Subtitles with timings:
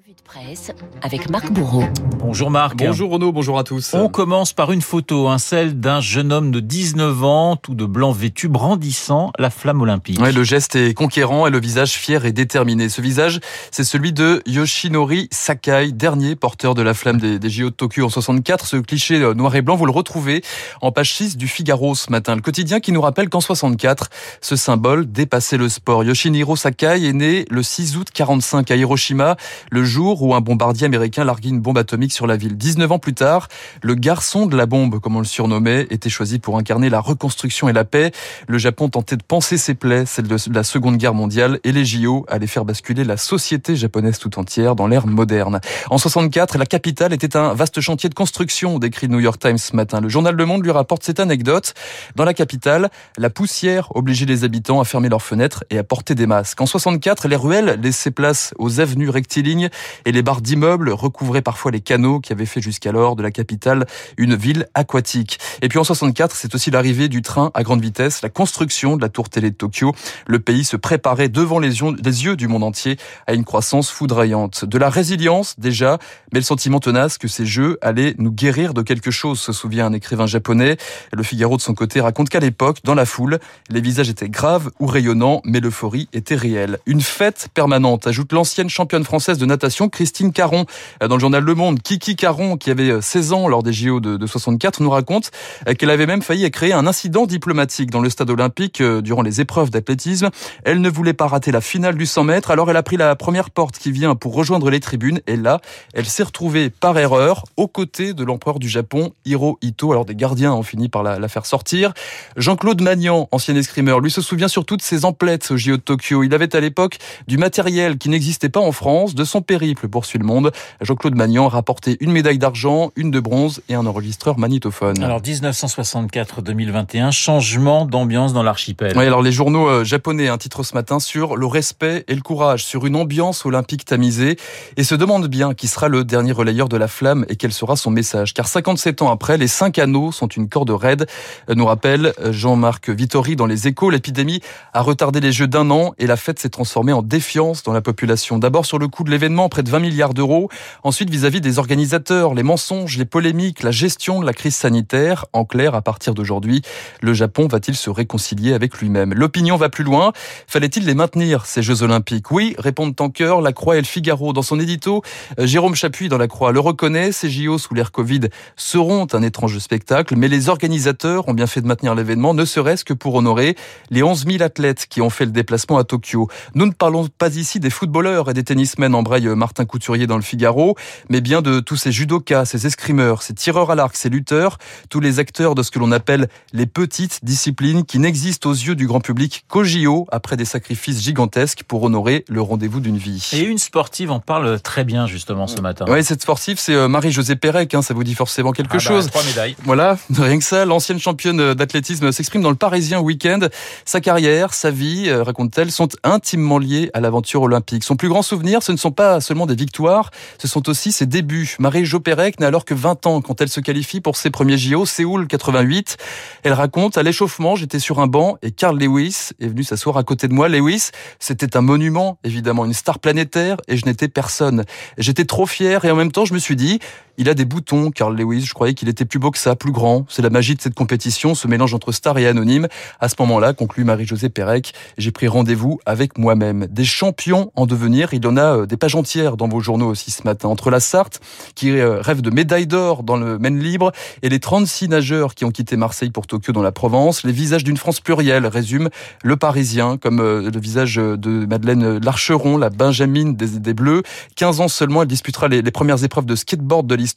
[0.00, 0.72] Revue de presse
[1.02, 1.84] avec Marc Bourreau.
[2.20, 2.76] Bonjour Marc.
[2.76, 3.92] Bonjour Renaud, bonjour à tous.
[3.92, 7.84] On commence par une photo, hein, celle d'un jeune homme de 19 ans, tout de
[7.84, 10.18] blanc vêtu, brandissant la flamme olympique.
[10.18, 12.88] Ouais, le geste est conquérant et le visage fier et déterminé.
[12.88, 13.40] Ce visage,
[13.70, 18.06] c'est celui de Yoshinori Sakai, dernier porteur de la flamme des, des JO de Tokyo
[18.06, 18.66] en 64.
[18.66, 20.42] Ce cliché euh, noir et blanc, vous le retrouvez
[20.80, 22.36] en page 6 du Figaro ce matin.
[22.36, 24.08] Le quotidien qui nous rappelle qu'en 64,
[24.40, 26.04] ce symbole dépassait le sport.
[26.04, 29.36] Yoshiniro Sakai est né le 6 août 45 à Hiroshima,
[29.70, 32.56] le jour où un bombardier américain larguait une bombe atomique sur la ville.
[32.56, 33.48] 19 ans plus tard,
[33.82, 37.68] le garçon de la bombe, comme on le surnommait, était choisi pour incarner la reconstruction
[37.68, 38.12] et la paix.
[38.46, 41.84] Le Japon tentait de penser ses plaies, celle de la Seconde Guerre mondiale, et les
[41.84, 45.60] JO allaient faire basculer la société japonaise tout entière dans l'ère moderne.
[45.90, 49.74] En 64, la capitale était un vaste chantier de construction, décrit New York Times ce
[49.74, 50.00] matin.
[50.00, 51.74] Le journal Le Monde lui rapporte cette anecdote.
[52.14, 56.14] Dans la capitale, la poussière obligeait les habitants à fermer leurs fenêtres et à porter
[56.14, 56.60] des masques.
[56.60, 59.70] En 64, les ruelles laissaient place aux avenues rectilignes
[60.04, 63.86] et les barres d'immeubles recouvraient parfois les canaux qui avaient fait jusqu'alors de la capitale
[64.16, 65.38] une ville aquatique.
[65.62, 69.02] Et puis en 64, c'est aussi l'arrivée du train à grande vitesse, la construction de
[69.02, 69.94] la tour télé de Tokyo.
[70.26, 71.82] Le pays se préparait devant les
[72.24, 74.64] yeux du monde entier à une croissance foudroyante.
[74.64, 75.98] De la résilience déjà,
[76.32, 79.86] mais le sentiment tenace que ces jeux allaient nous guérir de quelque chose, se souvient
[79.86, 80.76] un écrivain japonais.
[81.12, 84.70] Le Figaro de son côté raconte qu'à l'époque, dans la foule, les visages étaient graves
[84.80, 86.78] ou rayonnants, mais l'euphorie était réelle.
[86.86, 90.66] Une fête permanente, ajoute l'ancienne championne française de natation Christine Caron
[91.00, 91.80] dans le journal Le Monde.
[91.82, 95.30] Kiki Caron, qui avait 16 ans lors des JO de, de 64, nous raconte
[95.78, 99.70] qu'elle avait même failli créer un incident diplomatique dans le stade olympique durant les épreuves
[99.70, 100.30] d'athlétisme.
[100.64, 103.16] Elle ne voulait pas rater la finale du 100 mètres, alors elle a pris la
[103.16, 105.60] première porte qui vient pour rejoindre les tribunes et là,
[105.94, 109.92] elle s'est retrouvée par erreur aux côtés de l'empereur du Japon, Hirohito.
[109.92, 111.92] Alors des gardiens ont fini par la, faire sortir.
[112.36, 116.22] Jean-Claude Magnan, ancien escrimeur, lui se souvient surtout de ses emplettes au JO de Tokyo.
[116.22, 116.98] Il avait à l'époque
[117.28, 120.52] du matériel qui n'existait pas en France, de son périple poursuit le monde.
[120.80, 125.02] Jean-Claude Magnan a rapporté une médaille d'argent, une de bronze et un enregistreur magnétophone.
[125.02, 128.94] Alors 1964-2021, changement d'ambiance dans l'archipel.
[128.96, 132.22] Oui, alors les journaux euh, japonais un titre ce matin sur le respect et le
[132.22, 134.38] courage, sur une ambiance olympique tamisée
[134.78, 137.76] et se demandent bien qui sera le dernier relayeur de la flamme et quel sera
[137.76, 138.32] son message.
[138.32, 141.06] Car 57 ans après, les cinq anneaux sont une corde raide,
[141.50, 143.90] euh, nous rappelle euh, Jean-Marc Vittori dans les échos.
[143.90, 144.40] L'épidémie
[144.72, 147.82] a retardé les Jeux d'un an et la fête s'est transformée en défiance dans la
[147.82, 148.38] population.
[148.38, 150.48] D'abord sur le coût de l'événement, près de 20 milliards d'euros.
[150.82, 155.26] Ensuite vis-à-vis des organisateurs, les mensonges, les polémiques, la gestion de la crise sanitaire.
[155.34, 156.62] En clair, à partir d'aujourd'hui,
[157.02, 159.12] le Japon va-t-il se réconcilier avec lui-même?
[159.12, 160.12] L'opinion va plus loin.
[160.46, 162.30] Fallait-il les maintenir, ces Jeux Olympiques?
[162.30, 164.32] Oui, répondent en cœur La Croix et le Figaro.
[164.32, 165.02] Dans son édito,
[165.38, 168.20] euh, Jérôme Chapuis dans La Croix le reconnaît, ces JO sous l'ère Covid
[168.56, 172.84] seront un étrange spectacle, mais les organisateurs ont bien fait de maintenir l'événement, ne serait-ce
[172.84, 173.56] que pour honorer
[173.90, 176.28] les 11 000 athlètes qui ont fait le déplacement à Tokyo.
[176.54, 180.22] Nous ne parlons pas ici des footballeurs et des tennismen, embraye Martin Couturier dans le
[180.22, 180.76] Figaro,
[181.08, 184.58] mais bien de tous ces judokas, ces escrimeurs, ces tireurs à l'arc, ces lutteurs,
[184.90, 188.74] tous les acteurs de ce que l'on appelle les petites disciplines qui n'existent aux yeux
[188.76, 193.26] du grand public qu'au JO après des sacrifices gigantesques pour honorer le rendez-vous d'une vie.
[193.32, 195.86] Et une sportive en parle très bien justement ce matin.
[195.88, 198.78] Oui, cette sportive, c'est euh, Marie-Josée Pérec, hein, ça vous dit forcément quelque Ah bah,
[198.78, 199.06] chose.
[199.06, 199.56] trois médailles.
[199.64, 203.40] Voilà, rien que ça, l'ancienne championne d'athlétisme s'exprime dans le Parisien Week-end.
[203.86, 207.84] Sa carrière, sa vie, euh, raconte-t-elle, sont intimement liées à l'aventure olympique.
[207.84, 211.06] Son plus grand souvenir, ce ne sont pas seulement des victoires, ce sont aussi ses
[211.06, 211.54] débuts.
[211.60, 212.02] Marie-Jo
[212.40, 215.98] n'a alors que 20 ans quand elle se qualifie pour ses premiers JO, Séoul 88.
[216.42, 220.02] Elle raconte, à l'échauffement, j'étais sur un banc et Carl Lewis est venu s'asseoir à
[220.02, 220.48] côté de moi.
[220.48, 224.64] Lewis, c'était un monument, évidemment, une star planétaire et je n'étais personne.
[224.98, 226.80] J'étais trop fier et en même temps, je me suis dit,
[227.20, 228.46] il a des boutons, Carl Lewis.
[228.46, 230.06] Je croyais qu'il était plus beau que ça, plus grand.
[230.08, 232.66] C'est la magie de cette compétition, ce mélange entre star et anonyme.
[232.98, 236.66] À ce moment-là, conclut Marie-Josée Pérec, j'ai pris rendez-vous avec moi-même.
[236.70, 239.88] Des champions en devenir, il y en a euh, des pages entières dans vos journaux
[239.88, 240.48] aussi ce matin.
[240.48, 241.20] Entre la Sarthe,
[241.54, 243.92] qui euh, rêve de médaille d'or dans le Maine libre,
[244.22, 247.64] et les 36 nageurs qui ont quitté Marseille pour Tokyo dans la Provence, les visages
[247.64, 248.88] d'une France plurielle, résume
[249.22, 254.04] le Parisien, comme euh, le visage de Madeleine Larcheron, la Benjamine des, des Bleus.
[254.36, 257.09] 15 ans seulement, elle disputera les premières épreuves de skateboard de l'histoire.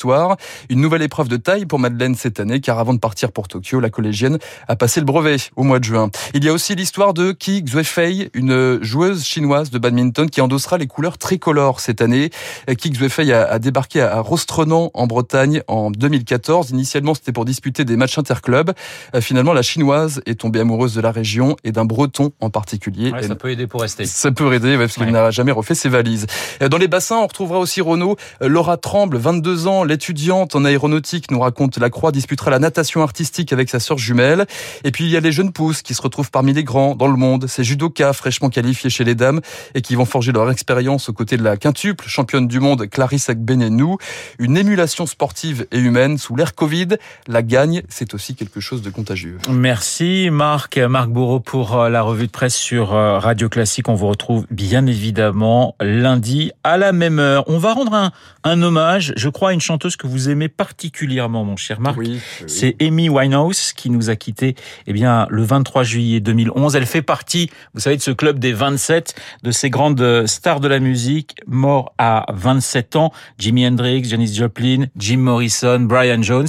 [0.70, 3.80] Une nouvelle épreuve de taille pour Madeleine cette année, car avant de partir pour Tokyo,
[3.80, 4.38] la collégienne
[4.68, 6.10] a passé le brevet au mois de juin.
[6.34, 10.78] Il y a aussi l'histoire de Ki Xuefei, une joueuse chinoise de badminton qui endossera
[10.78, 12.30] les couleurs tricolores cette année.
[12.78, 16.72] Ki Xuefei a, débarqué à Rostrenan en Bretagne en 2014.
[16.72, 18.72] Initialement, c'était pour disputer des matchs interclubs.
[19.16, 23.12] Euh, Finalement, la chinoise est tombée amoureuse de la région et d'un breton en particulier.
[23.12, 24.06] Ouais, ça peut aider pour rester.
[24.06, 25.12] ça peut aider, ouais, parce qu'il Ouais.
[25.12, 26.28] n'a jamais refait ses valises.
[26.62, 30.66] Euh, Dans les bassins, on retrouvera aussi Renault, euh, Laura Tremble, 22 ans, l'étudiante en
[30.66, 34.46] aéronautique nous raconte la Croix disputera la natation artistique avec sa sœur jumelle.
[34.84, 37.08] Et puis il y a les jeunes pousses qui se retrouvent parmi les grands dans
[37.08, 39.42] le monde, ces judokas fraîchement qualifiés chez les dames
[39.76, 43.30] et qui vont forger leur expérience aux côtés de la quintuple championne du monde Clarisse
[43.30, 43.98] Agbenenou.
[44.40, 46.90] Une émulation sportive et humaine sous l'ère Covid.
[47.28, 49.38] La gagne, c'est aussi quelque chose de contagieux.
[49.50, 53.90] Merci Marc, Marc Bourreau pour euh, la revue de presse sur euh, Radio Classique.
[53.90, 57.44] On vous retrouve bien évidemment lundi à la même heure.
[57.48, 58.12] On va rendre un,
[58.44, 61.98] un hommage, je crois, à une chanteuse que vous aimez particulièrement, mon cher Marc.
[61.98, 64.56] Oui, C'est Amy Winehouse qui nous a quittés
[64.88, 66.76] eh bien, le 23 juillet 2011.
[66.76, 70.68] Elle fait partie, vous savez, de ce club des 27, de ces grandes stars de
[70.68, 73.12] la musique, morts à 27 ans.
[73.38, 76.48] Jimi Hendrix, Janis Joplin, Jim Morrison, Brian Jones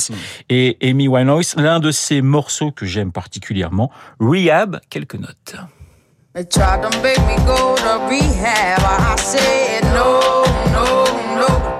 [0.48, 1.54] et Amy Winehouse.
[1.56, 5.56] L'un de ces morceaux que j'aime particulièrement, Rehab, quelques notes.
[6.34, 8.82] They tried to make me go to rehab.
[8.82, 10.20] I said no,
[10.72, 11.04] no,
[11.38, 11.73] no.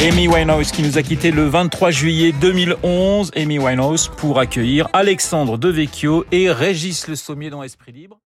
[0.00, 3.30] Amy Winehouse qui nous a quitté le 23 juillet 2011.
[3.36, 8.23] Amy Winehouse pour accueillir Alexandre Devecchio et Régis Le Sommier dans Esprit Libre.